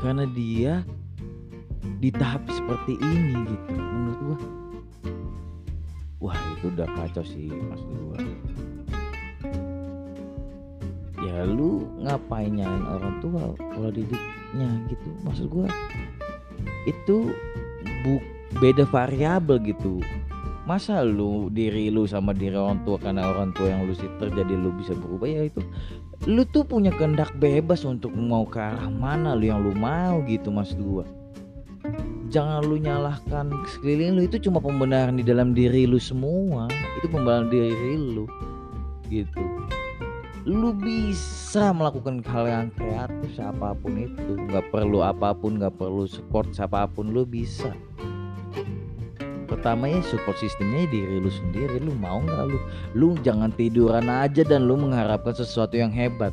karena 0.00 0.24
dia 0.32 0.82
di 2.00 2.08
tahap 2.12 2.44
seperti 2.48 2.96
ini 3.00 3.36
gitu 3.44 3.72
menurut 3.76 4.20
gue 4.20 4.38
wah 6.24 6.40
itu 6.56 6.72
udah 6.72 6.88
kacau 6.96 7.24
sih 7.24 7.48
maksud 7.48 7.88
gue 7.88 8.18
ya 11.20 11.44
lu 11.44 11.84
ngapain 12.00 12.50
nyalain 12.50 12.84
orang 12.88 13.14
tua 13.20 13.54
pola 13.56 13.90
didiknya 13.92 14.68
gitu? 14.88 15.08
Maksud 15.22 15.46
gue 15.52 15.66
itu 16.88 17.16
bu 18.02 18.14
beda 18.58 18.88
variabel 18.88 19.60
gitu. 19.62 20.00
Masa 20.64 21.02
lu 21.02 21.50
diri 21.50 21.90
lu 21.90 22.06
sama 22.06 22.30
diri 22.30 22.54
orang 22.54 22.80
tua 22.86 22.96
karena 23.00 23.26
orang 23.26 23.50
tua 23.56 23.74
yang 23.74 23.84
lu 23.84 23.92
sih 23.92 24.08
terjadi 24.20 24.54
lu 24.54 24.70
bisa 24.76 24.96
berubah? 24.96 25.28
Ya 25.28 25.42
itu 25.48 25.60
lu 26.28 26.44
tuh 26.44 26.68
punya 26.68 26.92
kehendak 26.92 27.32
bebas 27.40 27.80
untuk 27.88 28.12
mau 28.12 28.44
ke 28.44 28.60
arah 28.60 28.92
mana 28.92 29.32
lu 29.32 29.48
yang 29.48 29.64
lu 29.64 29.72
mau 29.72 30.20
gitu 30.28 30.52
maksud 30.52 30.76
gua. 30.84 31.04
Jangan 32.28 32.62
lu 32.68 32.76
nyalahkan 32.76 33.48
sekeliling 33.66 34.20
lu 34.20 34.22
itu 34.28 34.36
cuma 34.36 34.60
pembenaran 34.60 35.16
di 35.16 35.24
dalam 35.24 35.56
diri 35.56 35.88
lu 35.88 35.96
semua. 35.96 36.68
Itu 37.00 37.08
pembenaran 37.08 37.48
diri 37.48 37.96
lu 37.96 38.28
gitu. 39.08 39.40
Lu 40.44 40.76
bisa 40.76 41.72
melakukan 41.72 42.20
hal 42.24 42.44
yang 42.48 42.66
kreatif 42.76 43.40
siapa 43.40 43.72
pun 43.80 43.96
itu. 43.96 44.36
Nggak 44.48 44.68
perlu 44.68 45.00
apa 45.00 45.32
pun 45.32 45.56
nggak 45.56 45.80
perlu 45.80 46.04
support 46.04 46.52
siapa 46.52 46.84
pun 46.84 47.16
lu 47.16 47.24
bisa 47.24 47.72
pertama 49.60 49.92
ya 49.92 50.00
support 50.08 50.40
sistemnya 50.40 50.88
diri 50.88 51.20
lu 51.20 51.28
sendiri. 51.28 51.84
Lu 51.84 51.92
mau 51.92 52.16
nggak 52.24 52.48
lu? 52.48 52.56
Lu 52.96 53.08
jangan 53.20 53.52
tiduran 53.52 54.08
aja 54.08 54.40
dan 54.40 54.64
lu 54.64 54.80
mengharapkan 54.80 55.36
sesuatu 55.36 55.76
yang 55.76 55.92
hebat. 55.92 56.32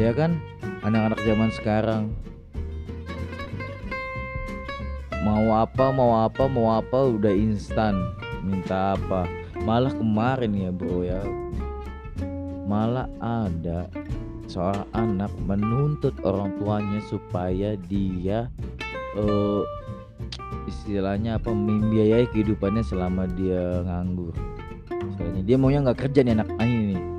Ya 0.00 0.16
kan? 0.16 0.40
Anak-anak 0.80 1.20
zaman 1.20 1.50
sekarang. 1.52 2.02
Mau 5.20 5.52
apa 5.52 5.92
mau 5.92 6.24
apa 6.24 6.48
mau 6.48 6.80
apa 6.80 7.12
udah 7.12 7.36
instan. 7.36 8.00
Minta 8.40 8.96
apa? 8.96 9.28
Malah 9.68 9.92
kemarin 9.92 10.56
ya 10.56 10.72
bro 10.72 11.04
ya. 11.04 11.20
Malah 12.64 13.04
ada 13.20 13.92
seorang 14.48 14.88
anak 14.96 15.32
menuntut 15.44 16.16
orang 16.24 16.56
tuanya 16.56 17.04
supaya 17.04 17.76
dia 17.84 18.48
uh, 19.20 19.60
istilahnya 20.64 21.40
apa 21.40 21.52
membiayai 21.52 22.28
kehidupannya 22.32 22.82
selama 22.84 23.28
dia 23.32 23.82
nganggur. 23.84 24.32
Istilahnya 25.14 25.42
dia 25.44 25.56
maunya 25.60 25.84
nggak 25.84 26.08
kerja 26.08 26.20
nih 26.24 26.34
anak 26.36 26.50
ini 26.62 27.14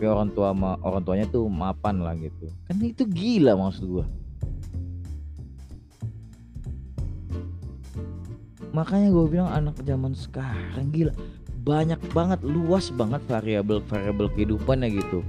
tapi 0.00 0.08
orang 0.08 0.32
tua 0.32 0.56
ma 0.56 0.80
orang 0.80 1.04
tuanya 1.04 1.28
tuh 1.28 1.44
mapan 1.44 2.00
lah 2.00 2.16
gitu. 2.16 2.48
Kan 2.64 2.80
itu 2.80 3.04
gila 3.04 3.52
maksud 3.52 3.84
gua. 3.84 4.08
Makanya 8.72 9.12
gue 9.12 9.24
bilang 9.28 9.52
anak 9.52 9.76
zaman 9.84 10.16
sekarang 10.16 10.88
gila. 10.88 11.12
Banyak 11.68 12.00
banget 12.16 12.40
luas 12.40 12.88
banget 12.88 13.20
variabel 13.28 13.84
variabel 13.84 14.32
kehidupannya 14.32 14.88
gitu 15.04 15.20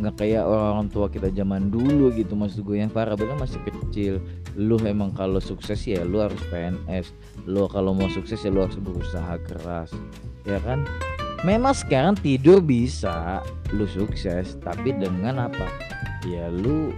nggak 0.00 0.16
kayak 0.16 0.48
orang, 0.48 0.88
tua 0.88 1.12
kita 1.12 1.28
zaman 1.28 1.68
dulu 1.68 2.08
gitu. 2.16 2.32
Maksud 2.32 2.64
gue 2.64 2.80
yang 2.80 2.88
variabelnya 2.88 3.36
masih 3.36 3.60
kecil. 3.68 4.18
Lu 4.56 4.80
emang 4.82 5.12
kalau 5.12 5.38
sukses 5.38 5.84
ya 5.84 6.00
lu 6.02 6.24
harus 6.24 6.40
PNS 6.48 7.12
lu 7.48 7.64
kalau 7.68 7.96
mau 7.96 8.08
sukses 8.08 8.40
ya 8.40 8.50
lu 8.52 8.64
harus 8.64 8.80
berusaha 8.80 9.36
keras. 9.44 9.92
Ya 10.48 10.60
kan? 10.64 10.88
Memang 11.44 11.72
sekarang 11.72 12.16
tidur 12.20 12.60
bisa 12.60 13.40
lu 13.72 13.88
sukses 13.88 14.56
tapi 14.60 14.92
dengan 14.96 15.48
apa? 15.48 15.68
Ya 16.28 16.48
lu 16.52 16.92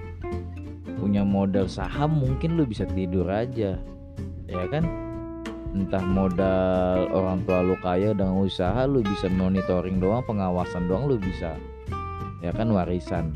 punya 0.99 1.27
modal 1.27 1.67
saham 1.67 2.23
mungkin 2.23 2.59
lu 2.59 2.67
bisa 2.67 2.87
tidur 2.87 3.27
aja. 3.27 3.79
Ya 4.47 4.65
kan? 4.71 4.87
Entah 5.73 6.05
modal 6.05 7.09
orang 7.17 7.43
tua 7.49 7.65
lu 7.65 7.79
kaya 7.81 8.13
dengan 8.13 8.45
usaha 8.45 8.85
lu 8.85 9.01
bisa 9.01 9.31
monitoring 9.31 10.03
doang 10.03 10.21
pengawasan 10.27 10.85
doang 10.85 11.09
lu 11.09 11.17
bisa 11.17 11.57
ya 12.43 12.51
kan 12.51 12.69
warisan 12.75 13.33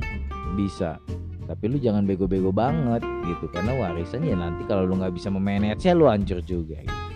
bisa. 0.59 0.99
Tapi 1.47 1.71
lu 1.71 1.79
jangan 1.79 2.03
bego-bego 2.03 2.51
banget 2.51 3.07
gitu 3.23 3.47
karena 3.55 3.71
warisan 3.79 4.27
ya 4.27 4.35
nanti 4.35 4.66
kalau 4.66 4.83
lu 4.83 4.99
nggak 4.99 5.14
bisa 5.14 5.31
memanage 5.31 5.87
ya 5.87 5.95
lu 5.95 6.11
hancur 6.11 6.42
juga 6.42 6.83
gitu. 6.83 7.07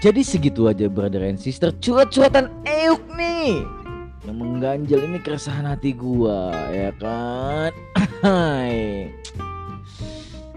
Jadi 0.00 0.20
segitu 0.24 0.64
aja 0.72 0.88
brother 0.88 1.20
and 1.28 1.36
sister. 1.36 1.68
Curat-curatan 1.76 2.48
euk 2.64 3.04
nih. 3.12 3.60
Yang 4.24 4.36
mengganjal 4.40 5.00
ini 5.04 5.18
keresahan 5.20 5.68
hati 5.68 5.92
gua 5.92 6.50
ya 6.72 6.90
kan? 6.96 7.72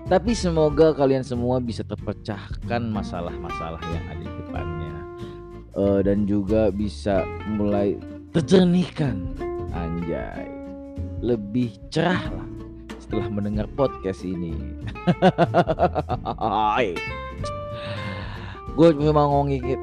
Tapi 0.09 0.31
semoga 0.33 0.95
kalian 0.95 1.21
semua 1.21 1.61
bisa 1.61 1.85
terpecahkan 1.85 2.81
masalah-masalah 2.89 3.77
yang 3.93 4.05
ada 4.09 4.23
di 4.25 4.35
depannya. 4.41 4.95
Uh, 5.77 6.01
dan 6.01 6.25
juga 6.25 6.73
bisa 6.73 7.21
mulai 7.45 7.93
terjernihkan. 8.33 9.33
Anjay. 9.73 10.49
Lebih 11.19 11.75
cerah 11.91 12.31
lah 12.31 12.47
setelah 13.01 13.27
mendengar 13.27 13.65
podcast 13.73 14.21
ini. 14.21 14.53
gue 18.79 18.95
memang 18.95 19.27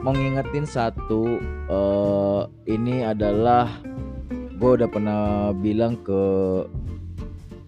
mau 0.00 0.14
ngingetin 0.16 0.64
satu 0.64 1.36
uh, 1.68 2.48
ini 2.64 3.04
adalah 3.04 3.68
gue 4.56 4.70
udah 4.72 4.88
pernah 4.88 5.52
bilang 5.52 6.00
ke 6.00 6.22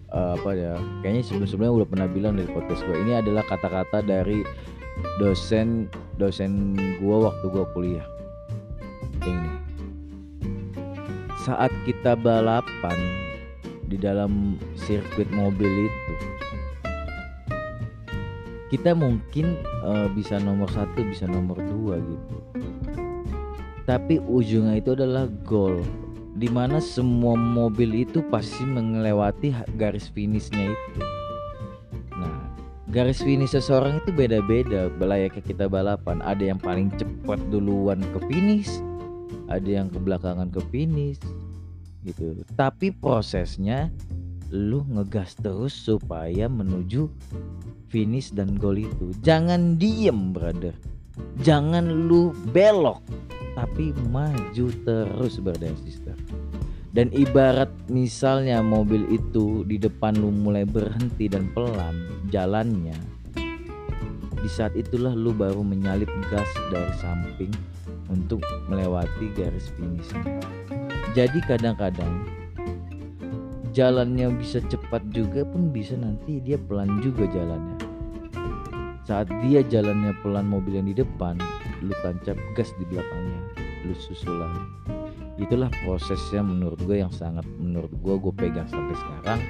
uh, 0.09 0.33
apa 0.33 0.49
ya 0.57 0.73
kayaknya 1.05 1.21
sebelum-sebelumnya 1.29 1.85
udah 1.85 1.89
pernah 1.91 2.07
bilang 2.09 2.33
dari 2.33 2.49
podcast 2.49 2.81
gue 2.81 2.97
ini 2.97 3.13
adalah 3.13 3.45
kata-kata 3.45 4.01
dari 4.01 4.41
dosen 5.21 5.85
dosen 6.17 6.73
gue 6.97 7.17
waktu 7.21 7.45
gue 7.45 7.65
kuliah. 7.77 8.07
Ini 9.21 9.58
saat 11.49 11.73
kita 11.81 12.13
balapan 12.13 12.93
di 13.89 13.97
dalam 13.97 14.53
sirkuit 14.77 15.25
mobil 15.33 15.89
itu 15.89 16.13
kita 18.69 18.93
mungkin 18.93 19.57
uh, 19.81 20.05
bisa 20.13 20.37
nomor 20.37 20.69
satu 20.69 21.01
bisa 21.09 21.25
nomor 21.25 21.57
dua 21.57 21.97
gitu. 21.97 22.37
Tapi 23.89 24.21
ujungnya 24.21 24.77
itu 24.77 24.93
adalah 24.93 25.25
goal 25.41 25.81
di 26.37 26.45
mana 26.45 26.77
semua 26.77 27.33
mobil 27.33 28.05
itu 28.05 28.21
pasti 28.29 28.61
melewati 28.61 29.49
garis 29.73 30.05
finishnya 30.13 30.69
itu. 30.69 31.01
Nah 32.13 32.45
garis 32.93 33.25
finish 33.25 33.57
seseorang 33.57 33.97
itu 34.05 34.13
beda-beda 34.13 34.93
layaknya 35.01 35.41
kita 35.41 35.65
balapan. 35.65 36.21
Ada 36.21 36.53
yang 36.53 36.61
paling 36.61 36.93
cepat 36.93 37.41
duluan 37.49 38.05
ke 38.13 38.21
finish 38.29 38.69
ada 39.49 39.81
yang 39.81 39.89
kebelakangan 39.89 40.53
ke 40.53 40.61
finish 40.69 41.17
gitu. 42.09 42.41
Tapi 42.57 42.89
prosesnya 42.93 43.93
lu 44.49 44.81
ngegas 44.89 45.37
terus 45.37 45.73
supaya 45.77 46.49
menuju 46.49 47.05
finish 47.93 48.33
dan 48.33 48.57
goal 48.57 48.81
itu. 48.81 49.13
Jangan 49.21 49.77
diem 49.77 50.33
brother. 50.33 50.73
Jangan 51.43 52.07
lu 52.07 52.31
belok 52.55 53.03
tapi 53.53 53.91
maju 54.07 54.67
terus 54.87 55.37
brother 55.37 55.73
sister. 55.83 56.15
Dan 56.89 57.13
ibarat 57.13 57.69
misalnya 57.85 58.65
mobil 58.65 59.05
itu 59.13 59.61
di 59.69 59.77
depan 59.77 60.17
lu 60.17 60.33
mulai 60.33 60.65
berhenti 60.65 61.29
dan 61.29 61.45
pelan 61.53 61.93
jalannya 62.33 62.97
di 64.39 64.47
saat 64.47 64.71
itulah 64.79 65.11
lu 65.11 65.35
baru 65.35 65.59
menyalip 65.59 66.07
gas 66.31 66.47
dari 66.71 66.93
samping 67.03 67.51
untuk 68.07 68.39
melewati 68.71 69.27
garis 69.35 69.67
finishnya 69.75 70.39
jadi 71.17 71.39
kadang-kadang 71.45 72.27
jalannya 73.73 74.33
bisa 74.35 74.59
cepat 74.65 75.05
juga 75.13 75.45
pun 75.45 75.69
bisa 75.69 75.93
nanti 75.95 76.41
dia 76.41 76.57
pelan 76.57 76.99
juga 76.99 77.29
jalannya. 77.29 77.77
Saat 79.05 79.29
dia 79.41 79.65
jalannya 79.65 80.13
pelan 80.21 80.45
mobil 80.45 80.81
yang 80.81 80.87
di 80.89 80.97
depan 80.97 81.39
lu 81.79 81.95
tancap 82.03 82.35
gas 82.59 82.69
di 82.75 82.83
belakangnya 82.91 83.39
lu 83.87 83.95
susul 83.95 84.43
lagi 84.43 84.63
itulah 85.39 85.71
prosesnya 85.87 86.43
menurut 86.43 86.77
gue 86.83 86.99
yang 86.99 87.11
sangat 87.15 87.47
menurut 87.57 87.89
gue 88.03 88.15
gue 88.19 88.33
pegang 88.35 88.67
sampai 88.67 88.95
sekarang. 88.95 89.41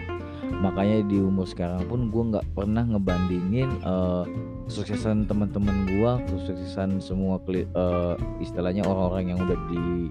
Makanya 0.50 1.06
di 1.06 1.22
umur 1.22 1.46
sekarang 1.46 1.86
pun 1.86 2.10
gue 2.10 2.24
nggak 2.34 2.48
pernah 2.58 2.82
ngebandingin 2.82 3.70
uh, 3.86 4.26
kesuksesan 4.66 5.30
teman-teman 5.30 5.86
gue 5.86 6.12
kesuksesan 6.26 6.98
semua 7.02 7.38
uh, 7.42 8.18
istilahnya 8.42 8.82
orang-orang 8.82 9.34
yang 9.34 9.40
udah 9.46 9.60
di 9.70 10.10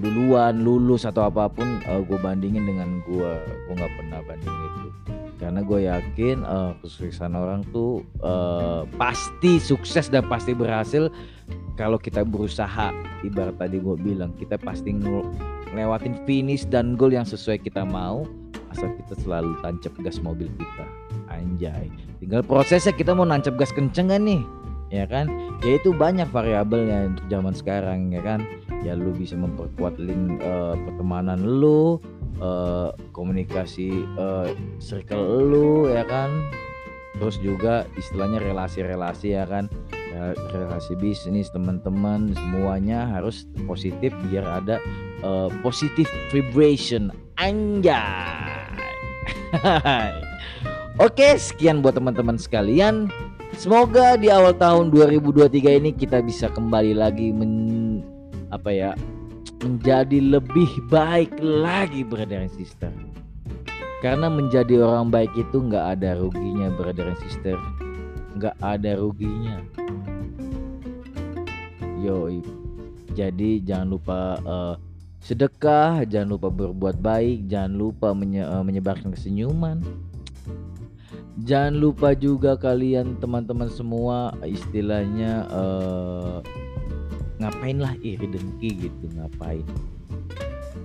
duluan 0.00 0.60
lulus 0.60 1.08
atau 1.08 1.28
apa 1.28 1.48
pun 1.48 1.80
uh, 1.88 2.00
gue 2.04 2.18
bandingin 2.20 2.64
dengan 2.68 3.00
gue 3.04 3.32
gue 3.68 3.74
nggak 3.74 3.92
pernah 3.96 4.20
bandingin 4.24 4.62
itu. 4.72 4.88
Karena 5.36 5.60
gue 5.60 5.80
yakin 5.84 6.36
uh, 6.48 6.72
kesuksesan 6.80 7.36
orang 7.36 7.60
tuh 7.70 8.00
uh, 8.24 8.88
pasti 8.96 9.60
sukses 9.60 10.08
dan 10.08 10.24
pasti 10.26 10.56
berhasil. 10.56 11.12
Kalau 11.76 12.00
kita 12.00 12.24
berusaha 12.24 12.88
ibarat 13.20 13.60
tadi 13.60 13.76
gue 13.76 13.96
bilang 14.00 14.32
kita 14.40 14.56
pasti 14.56 14.96
ngelewatin 14.96 16.24
finish 16.24 16.64
dan 16.64 16.96
goal 16.96 17.12
yang 17.12 17.28
sesuai 17.28 17.60
kita 17.60 17.84
mau 17.84 18.24
asal 18.72 18.88
kita 18.96 19.14
selalu 19.20 19.52
tancap 19.60 19.92
gas 20.00 20.16
mobil 20.24 20.48
kita. 20.56 20.84
Anjay. 21.28 21.92
Tinggal 22.16 22.40
prosesnya 22.48 22.96
kita 22.96 23.12
mau 23.12 23.28
nancap 23.28 23.60
gas 23.60 23.76
kenceng 23.76 24.08
kan 24.08 24.24
nih? 24.24 24.40
Ya 24.88 25.04
kan? 25.04 25.28
Ya 25.60 25.76
itu 25.76 25.92
banyak 25.92 26.32
variabelnya 26.32 27.12
untuk 27.12 27.26
zaman 27.28 27.52
sekarang 27.52 28.08
ya 28.08 28.24
kan 28.24 28.40
ya 28.86 28.94
lu 28.94 29.10
bisa 29.10 29.34
memperkuat 29.34 29.98
link 29.98 30.38
uh, 30.46 30.78
pertemanan 30.78 31.42
lu 31.42 31.98
uh, 32.38 32.94
komunikasi 33.10 34.06
uh, 34.14 34.46
circle 34.78 35.22
lu 35.50 35.90
ya 35.90 36.06
kan? 36.06 36.30
Terus 37.16 37.40
juga 37.40 37.88
istilahnya 37.98 38.38
relasi-relasi 38.44 39.34
ya 39.34 39.44
kan? 39.48 39.66
Ya, 39.90 40.32
relasi 40.52 40.96
bisnis 40.96 41.52
teman-teman 41.52 42.32
semuanya 42.32 43.04
harus 43.10 43.44
positif 43.68 44.14
biar 44.28 44.44
ada 44.64 44.80
uh, 45.26 45.48
positive 45.60 46.08
vibration. 46.30 47.12
Anjay. 47.36 48.64
Oke, 51.04 51.36
sekian 51.36 51.84
buat 51.84 51.92
teman-teman 51.92 52.40
sekalian. 52.40 53.12
Semoga 53.56 54.20
di 54.20 54.28
awal 54.32 54.56
tahun 54.56 54.92
2023 54.92 55.80
ini 55.80 55.90
kita 55.92 56.20
bisa 56.20 56.48
kembali 56.52 56.92
lagi 56.96 57.32
men 57.32 57.85
apa 58.56 58.72
ya 58.72 58.90
menjadi 59.64 60.18
lebih 60.20 60.68
baik 60.92 61.32
lagi 61.40 62.04
brother 62.04 62.44
and 62.44 62.52
sister. 62.56 62.92
Karena 64.04 64.28
menjadi 64.28 64.84
orang 64.84 65.08
baik 65.08 65.32
itu 65.36 65.56
nggak 65.56 65.96
ada 65.98 66.20
ruginya 66.20 66.68
brother 66.76 67.08
and 67.08 67.20
sister, 67.24 67.56
nggak 68.36 68.56
ada 68.60 69.00
ruginya. 69.00 69.64
Yo, 72.04 72.28
jadi 73.16 73.64
jangan 73.64 73.88
lupa 73.96 74.36
uh, 74.44 74.74
sedekah, 75.24 76.04
jangan 76.04 76.36
lupa 76.36 76.52
berbuat 76.52 77.00
baik, 77.00 77.48
jangan 77.48 77.72
lupa 77.74 78.12
menye 78.12 78.44
uh, 78.44 78.60
menyebarkan 78.60 79.16
kesenyuman. 79.16 79.80
Jangan 81.44 81.76
lupa 81.76 82.16
juga 82.16 82.56
kalian 82.56 83.20
teman-teman 83.20 83.68
semua 83.68 84.32
istilahnya 84.44 85.44
uh, 85.52 86.40
ngapain 87.42 87.78
lah 87.80 87.92
iri 88.00 88.26
dengki 88.26 88.88
gitu 88.88 89.06
ngapain 89.16 89.64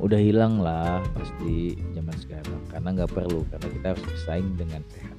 udah 0.02 0.18
hilang 0.18 0.60
lah 0.64 1.04
pasti 1.14 1.78
zaman 1.94 2.16
sekarang 2.18 2.60
karena 2.74 2.90
nggak 3.02 3.12
perlu 3.14 3.46
karena 3.54 3.68
kita 3.70 3.86
harus 3.94 4.04
bersaing 4.08 4.50
dengan 4.58 4.82
sehat 4.90 5.16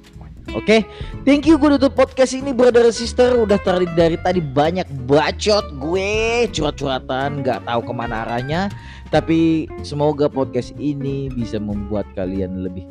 oke 0.51 0.65
okay? 0.65 0.81
thank 1.23 1.47
you 1.47 1.55
gue 1.55 1.69
tutup 1.79 1.95
podcast 1.95 2.35
ini 2.35 2.51
brother 2.51 2.91
sister 2.91 3.39
udah 3.39 3.55
tadi 3.63 3.87
dari 3.95 4.19
tadi 4.19 4.43
banyak 4.43 4.85
bacot 5.07 5.71
gue 5.79 6.45
curhat-curhatan 6.51 7.41
nggak 7.41 7.63
tahu 7.63 7.81
ke 7.85 7.93
mana 7.95 8.27
arahnya 8.27 8.67
tapi 9.13 9.69
semoga 9.85 10.25
podcast 10.25 10.73
ini 10.81 11.29
bisa 11.29 11.61
membuat 11.61 12.09
kalian 12.17 12.65
lebih 12.65 12.81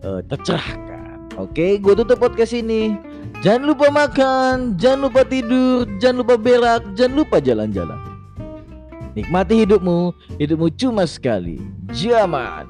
uh, 0.00 0.24
tercerahkan. 0.24 1.28
Oke, 1.36 1.76
gue 1.76 1.92
tutup 1.92 2.16
podcast 2.16 2.56
ini. 2.56 2.96
Jangan 3.42 3.62
lupa 3.66 3.86
makan, 3.90 4.78
jangan 4.78 5.00
lupa 5.10 5.22
tidur, 5.26 5.86
jangan 5.98 6.16
lupa 6.22 6.34
berak, 6.38 6.82
jangan 6.94 7.14
lupa 7.22 7.36
jalan-jalan. 7.42 8.00
Nikmati 9.12 9.66
hidupmu, 9.66 10.14
hidupmu 10.40 10.68
cuma 10.78 11.04
sekali. 11.04 11.60
Jaman. 11.92 12.64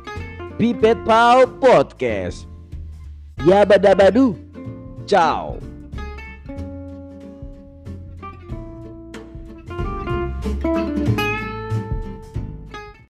Pipet 0.58 0.98
Pau 1.06 1.46
Podcast. 1.60 2.50
Ya 3.46 3.62
badabadu. 3.62 4.34
Ciao. 5.06 5.71